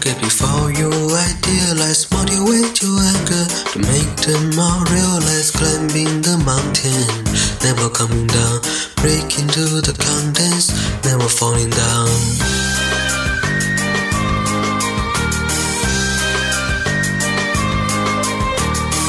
[0.00, 5.50] forget before you idealize, motivate your anger to make them all realize.
[5.50, 7.24] Climbing the mountain,
[7.64, 8.60] never coming down,
[8.96, 10.72] breaking to the contents,
[11.04, 12.08] never falling down.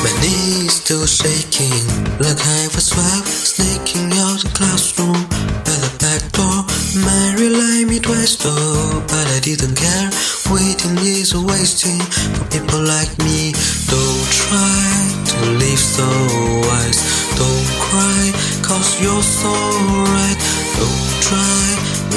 [0.03, 1.85] My knees still shaking
[2.19, 5.23] like I was swept, sneaking out the classroom
[5.63, 6.65] by the back door.
[7.05, 9.75] Mary lied me twice though, but I didn't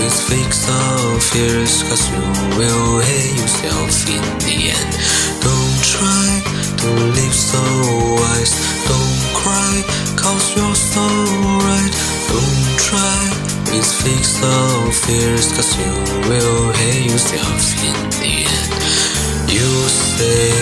[0.05, 2.21] with fake of fears, cause you
[2.59, 4.93] will hate yourself in the end.
[5.41, 6.29] Don't try
[6.81, 7.65] to live so
[8.21, 8.55] wise.
[8.85, 9.75] Don't cry,
[10.21, 11.07] cause you're so
[11.69, 11.95] right.
[12.29, 13.21] Don't try
[13.73, 15.91] with fake of fears, cause you
[16.29, 18.73] will hate yourself in the end.
[19.57, 20.53] You say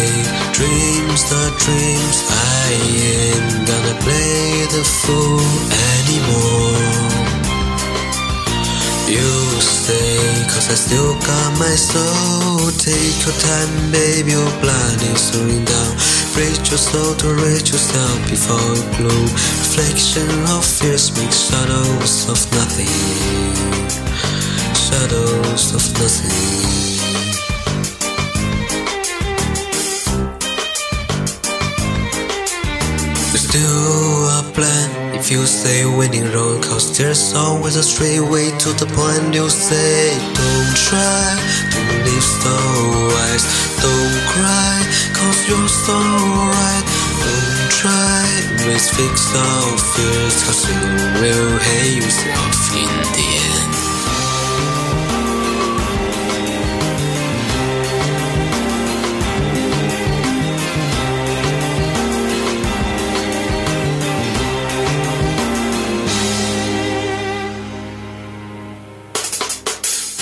[0.55, 5.72] dreams are dreams, I ain't gonna play the fool
[9.13, 10.17] You stay,
[10.49, 12.73] cause I still got my soul.
[12.81, 15.93] Take your time, baby, your plan is slowing down.
[16.33, 19.29] Break your soul to reach yourself before you bloom.
[19.61, 20.25] Reflection
[20.57, 22.89] of fears make shadows of nothing.
[24.72, 26.72] Shadows of nothing.
[33.37, 35.02] Still a plan
[35.32, 40.12] you say winning road Cause there's always a straight way to the point You say
[40.37, 41.28] don't try
[41.72, 42.56] to live so
[43.12, 43.44] wise.
[43.81, 44.76] Don't cry
[45.16, 46.84] cause you're so right.
[47.25, 48.25] Don't try
[48.66, 50.81] with fixed out fears Cause you
[51.21, 53.22] will hate yourself in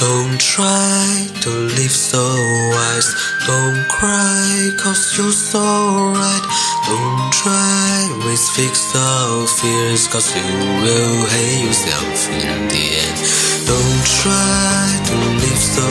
[0.00, 2.24] Don't try to live so
[2.72, 3.12] wise.
[3.46, 6.44] Don't cry, cause you're so right.
[6.88, 10.40] Don't try with fixed out fears, cause you
[10.80, 13.18] will hate yourself in the end.
[13.68, 15.84] Don't try to live so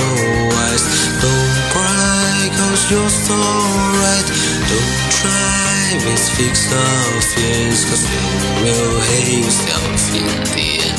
[0.58, 0.86] wise.
[1.22, 4.28] Don't cry, cause you're so right.
[4.74, 8.26] Don't try with fixed out fears, cause you
[8.66, 10.26] will hate yourself in
[10.58, 10.97] the end.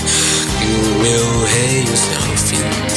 [0.62, 2.89] You will hate yourself in the end.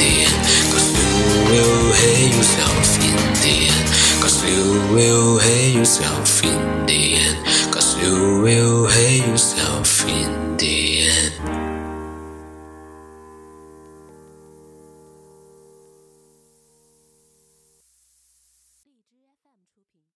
[19.64, 20.04] 出品。